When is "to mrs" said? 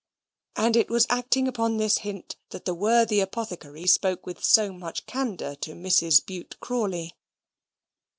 5.57-6.25